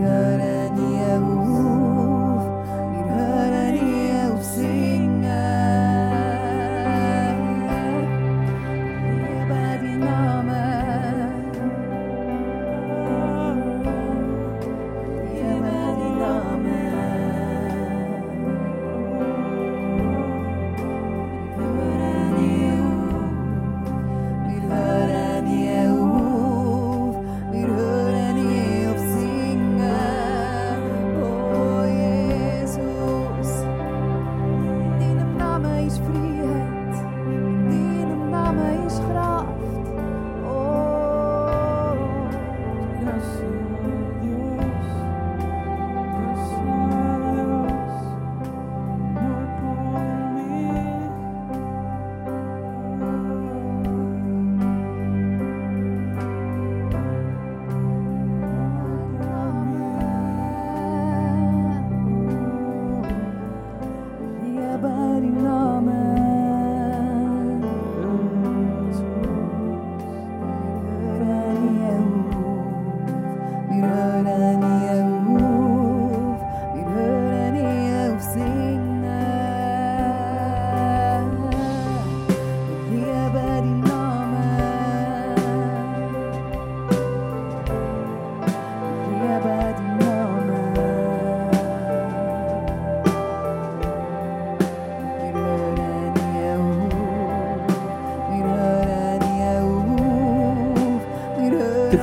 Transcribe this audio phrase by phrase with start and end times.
[0.00, 0.57] good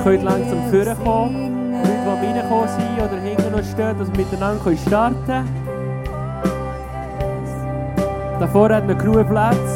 [0.06, 1.72] könnt langsam vorkommen.
[1.82, 5.48] Leute, die reingekommen sind oder hinten noch stehen, dass wir miteinander starten können.
[8.38, 9.75] Da vorne hat noch genug Platz.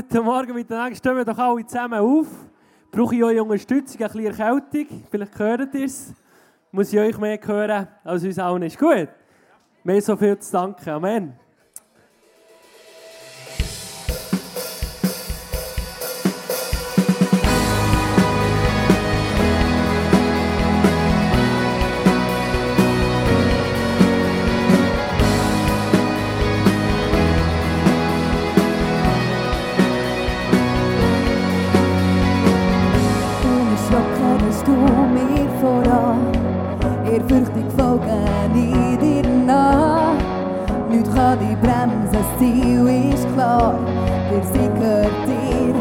[0.00, 0.94] Guten Morgen miteinander.
[0.94, 2.28] Stehen wir doch alle zusammen auf.
[2.92, 5.02] Brauche ich eure Unterstützung, ein bisschen Erkältung.
[5.10, 6.14] Vielleicht hört ihr es.
[6.70, 8.62] Muss ich euch mehr hören als uns allen.
[8.62, 9.08] Ist gut?
[9.82, 10.88] Mehr so viel zu danken.
[10.88, 11.47] Amen.
[42.38, 43.74] Bremsen, das Ziel ist klar.
[44.30, 45.77] Der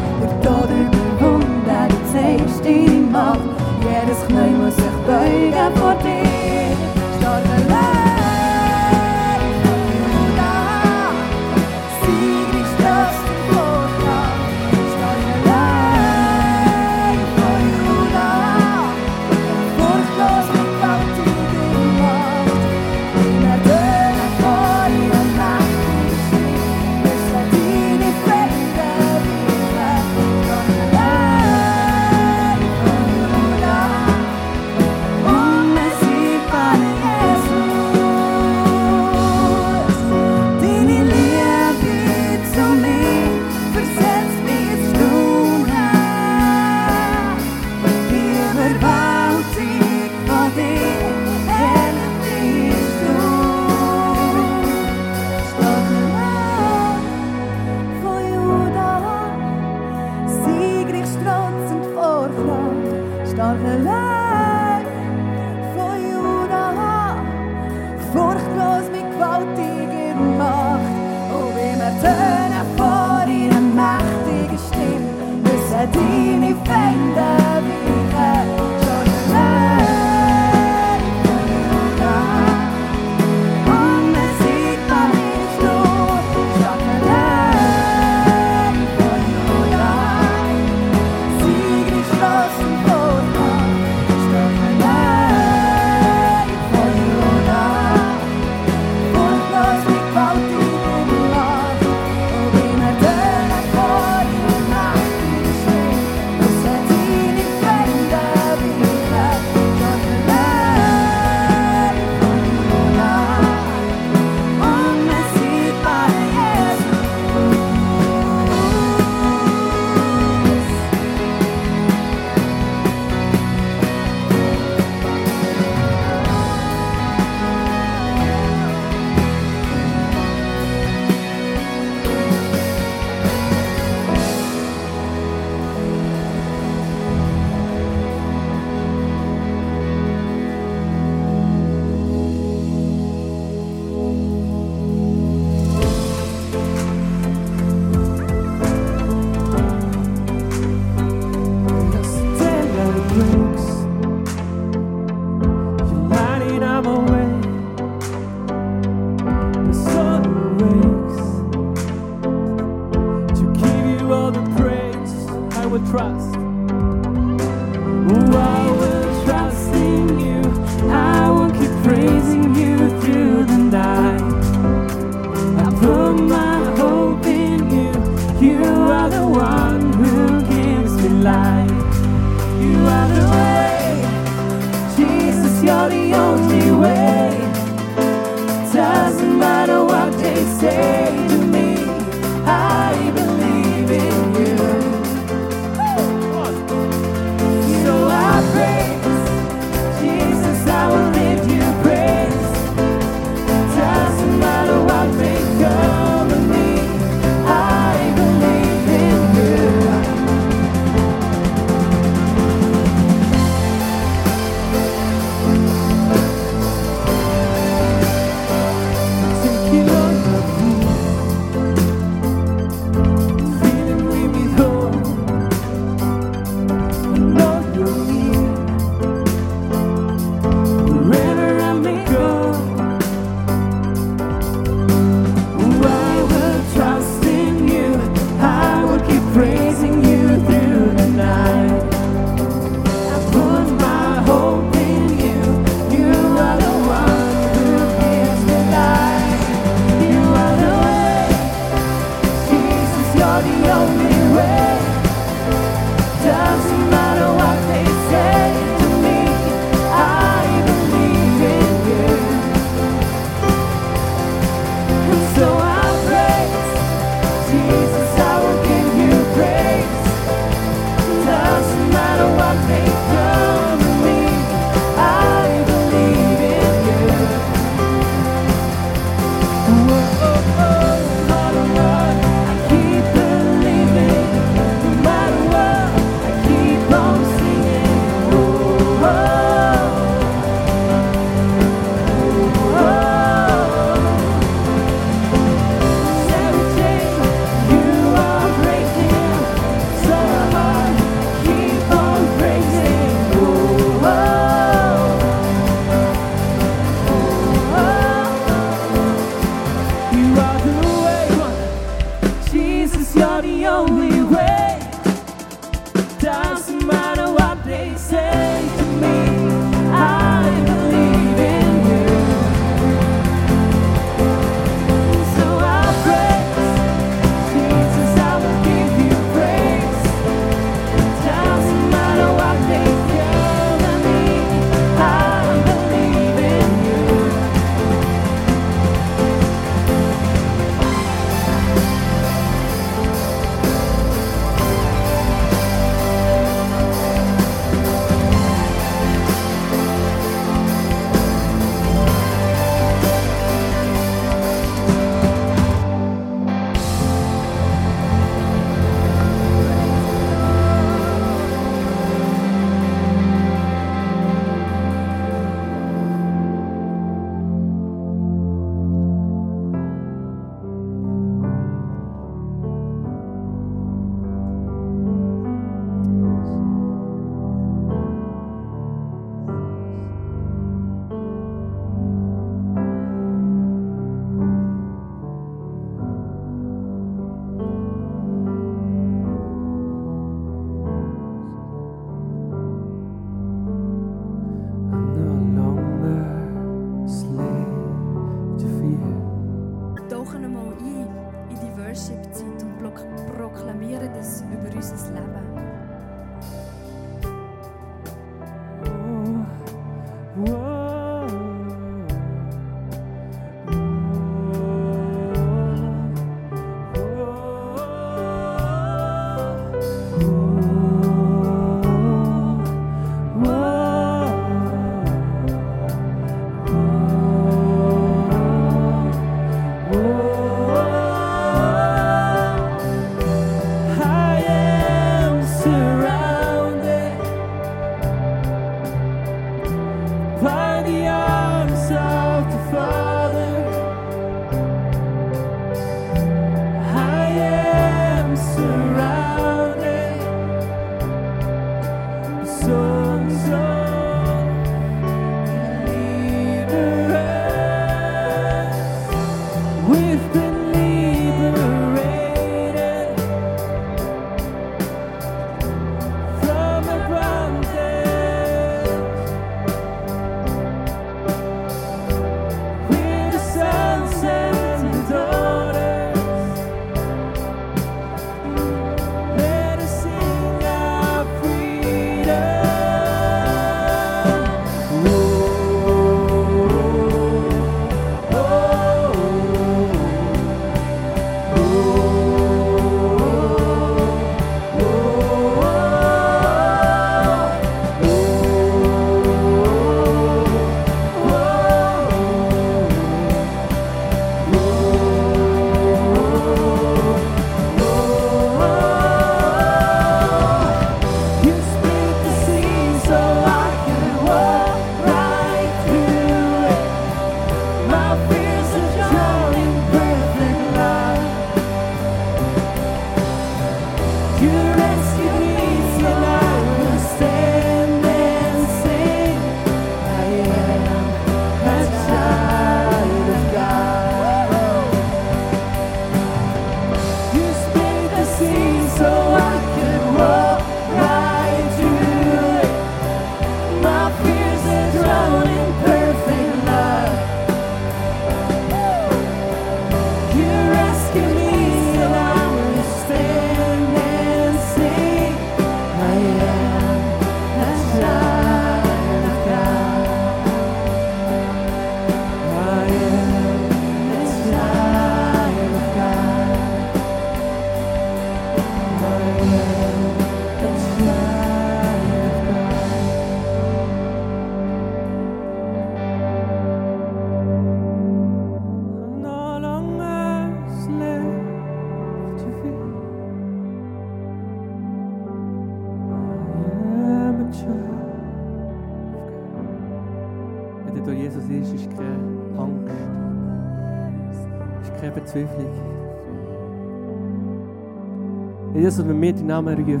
[598.94, 600.00] Jesus, wenn wir deinen Namen rufen,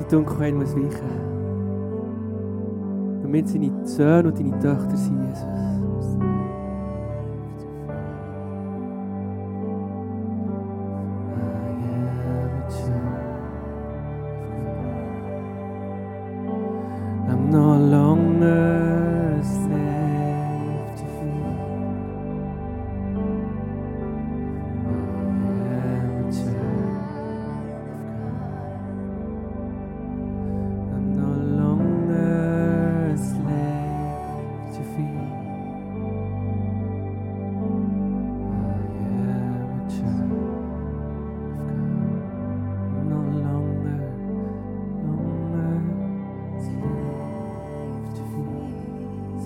[0.00, 1.28] die Dunkelheit muss weichen.
[3.22, 5.87] Wenn wir seine Söhne und deine Töchter sind, Jesus.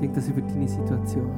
[0.02, 1.30] Sing das über deine Situation.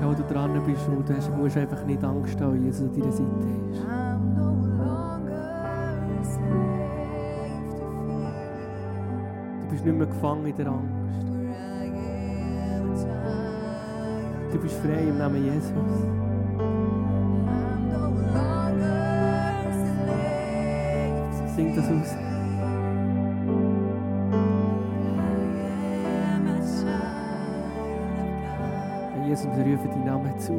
[0.00, 2.92] Gell, wo du dran bist, und du hast, musst einfach nicht Angst haben, Jesus an
[2.92, 3.84] deiner Seite ist.
[9.62, 11.28] Du bist nicht mehr gefangen in der Angst.
[14.50, 15.70] Du bist frei im Namen Jesus.
[21.54, 22.37] Sing das aus.
[29.38, 30.52] Jesus, wir rufen deinen Namen zu.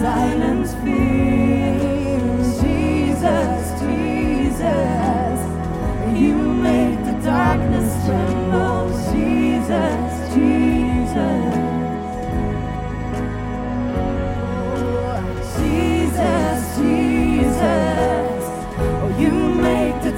[0.00, 2.60] silence fears.
[2.62, 5.40] Jesus, Jesus,
[6.18, 6.36] you
[6.68, 8.88] make the darkness tremble.
[9.12, 11.60] Jesus, Jesus.
[19.20, 19.50] you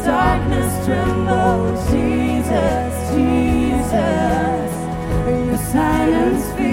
[0.04, 4.72] darkness tremble, Jesus, Jesus,
[5.48, 6.71] your silence.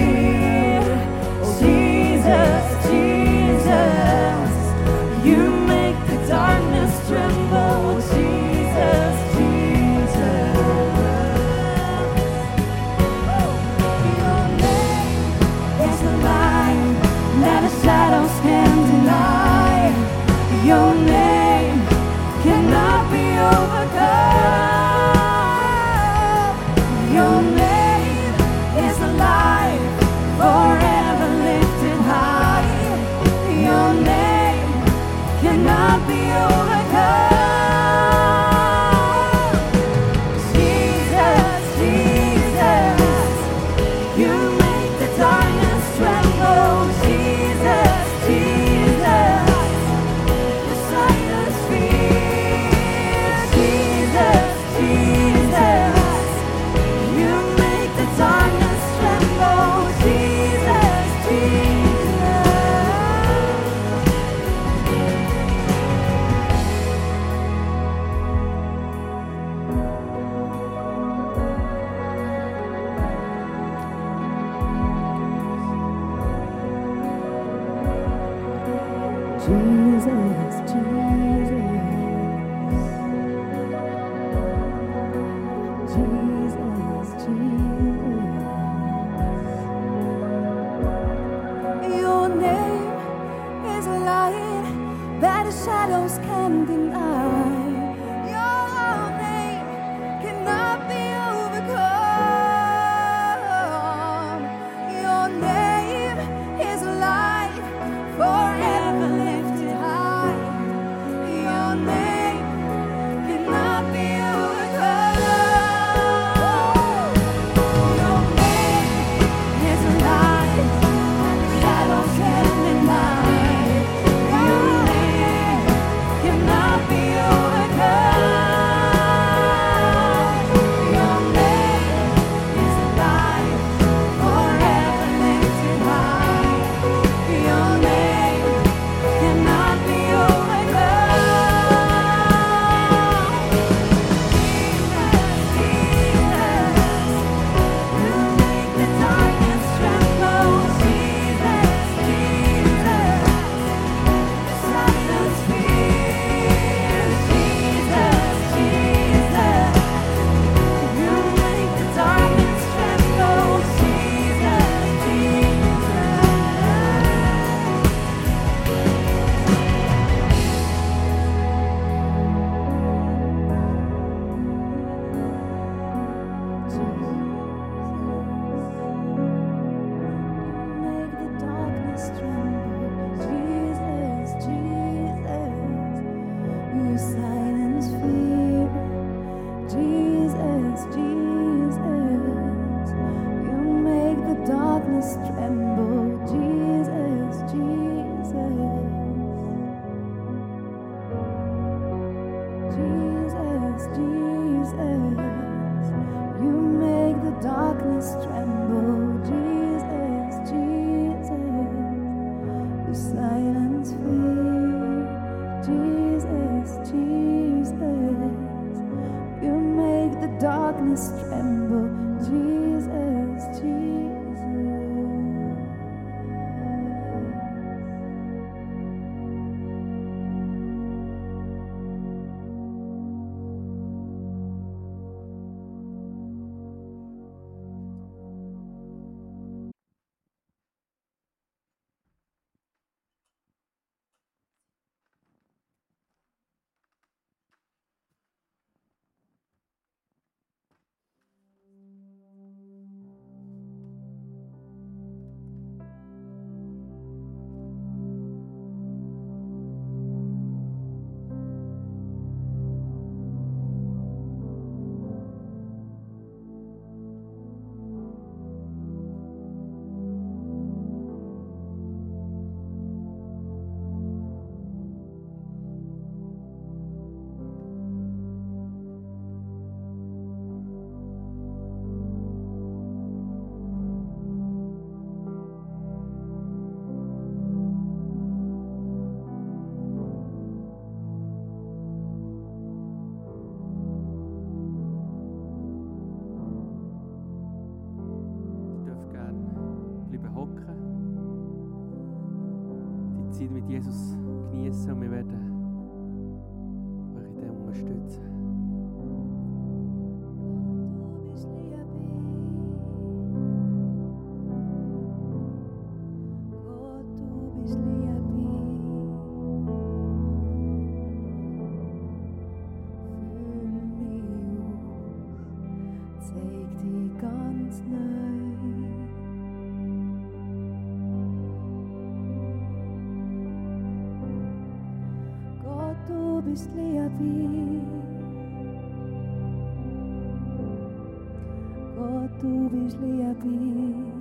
[343.43, 344.19] wird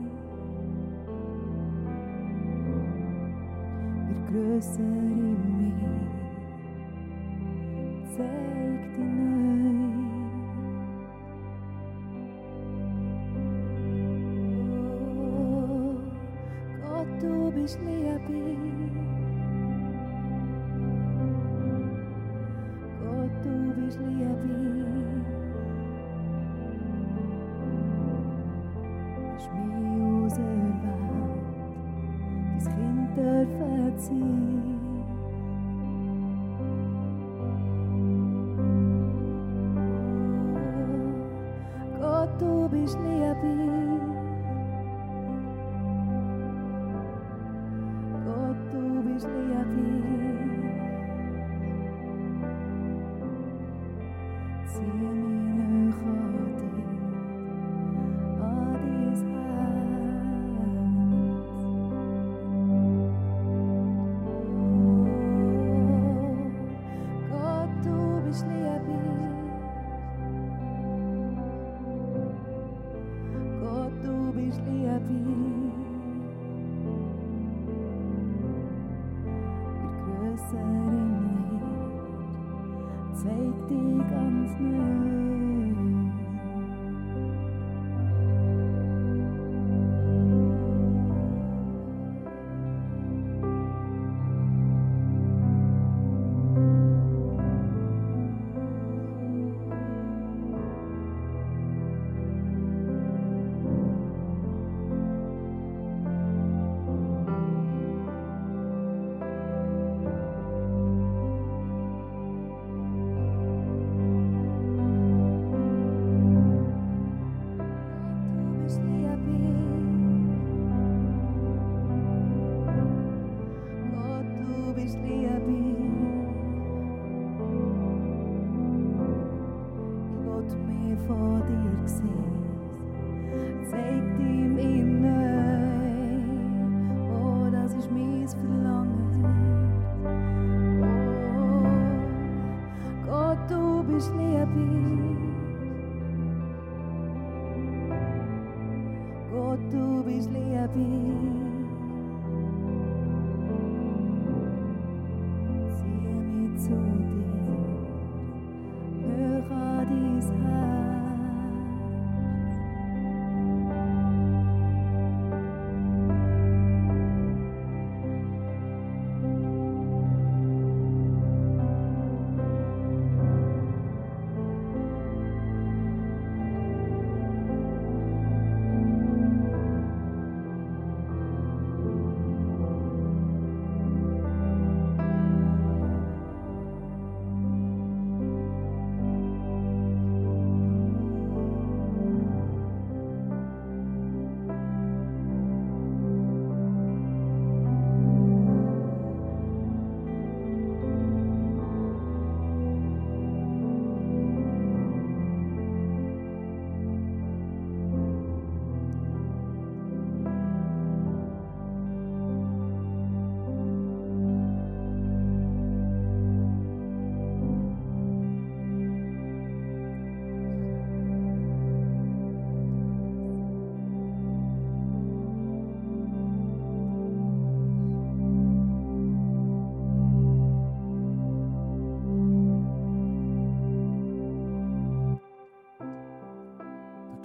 [4.29, 5.99] größer in mir.
[8.17, 9.49] Zeig die neu.
[15.31, 15.97] Oh,
[16.83, 18.68] Gott, du bist Liebe.
[34.09, 34.38] see.
[83.23, 85.88] zeigt die ganz neu.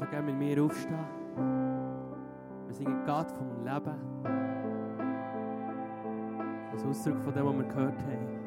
[0.04, 1.06] da gerne mit mir aufstehen.
[2.66, 3.96] Wir singen Gott vom Leben.
[6.72, 8.43] Das Ausdruck von dem, was wir gehört haben.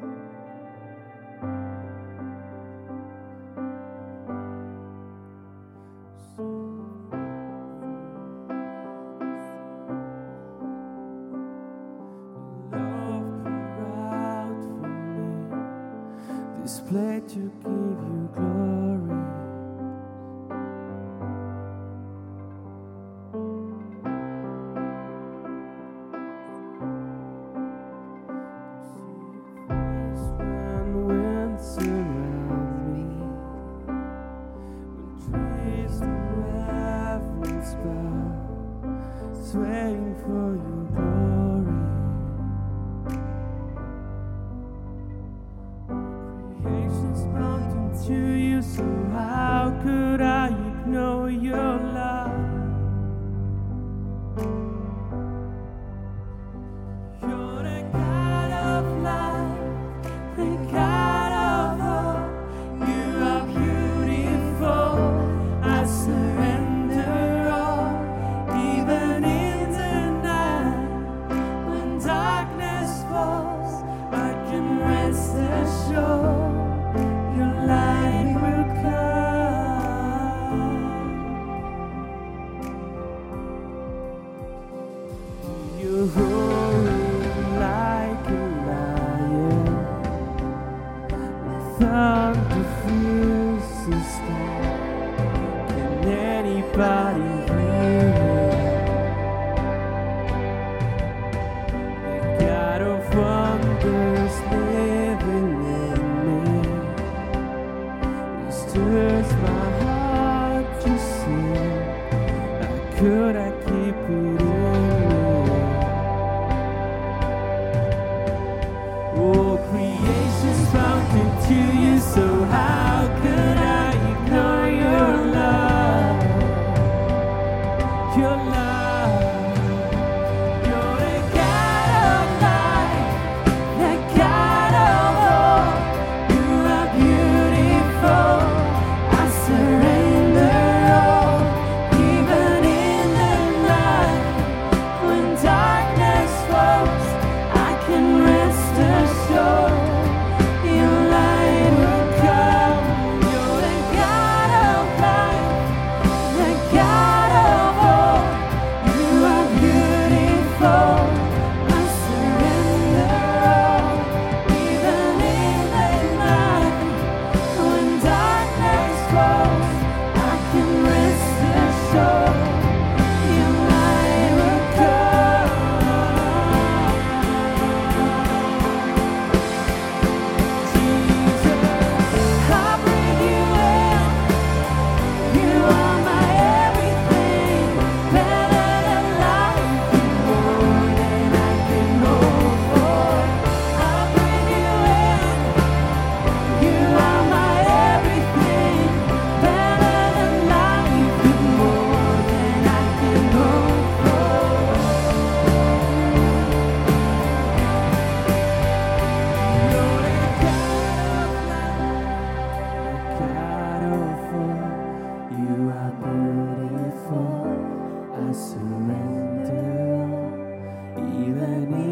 [221.37, 221.86] me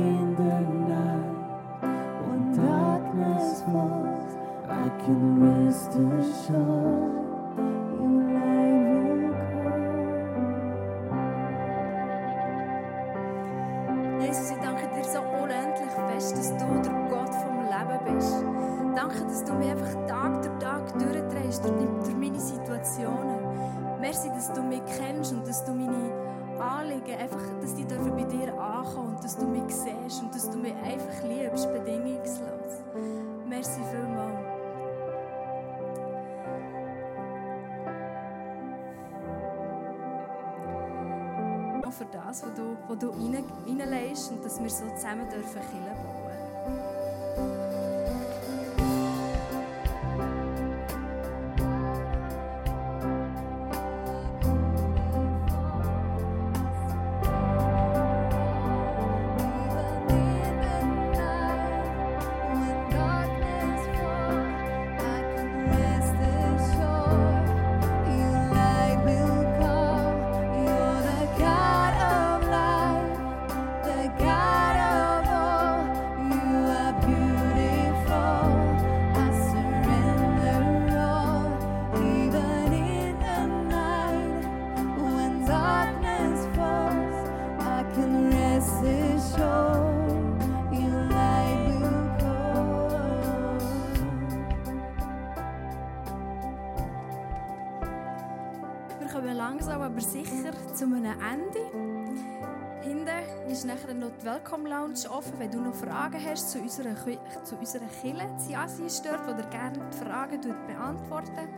[104.56, 106.96] Welcome Lounge offen, wenn du noch Fragen hast zu unserer,
[107.44, 108.24] zu unserer Kille.
[108.38, 111.50] Siasi ist dort, wo dir gerne die Fragen beantworten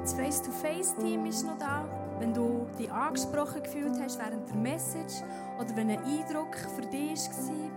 [0.00, 1.84] Das Face-to-Face-Team ist noch da.
[2.20, 5.14] Wenn du dich angesprochen gefühlt hast während der Message
[5.58, 7.70] oder wenn ein Eindruck für dich war,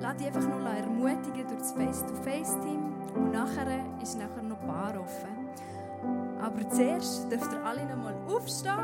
[0.00, 2.92] lass dich einfach noch ermutigen durch das Face-to-Face-Team.
[3.16, 3.66] Und nachher
[4.00, 6.38] ist nachher noch die Bar offen.
[6.40, 8.78] Aber zuerst dürft ihr alle noch mal aufstehen.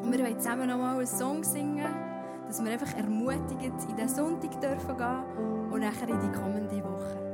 [0.00, 2.07] Und wir wollen zusammen noch mal einen Song singen,
[2.48, 7.27] dass wir einfach ermutigt in den Sonntag dürfen gehen und nachher in die kommende Woche.